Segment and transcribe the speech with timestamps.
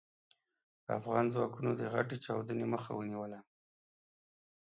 [0.97, 3.39] افغان ځواکونو د غټې چاودنې مخه ونيوله.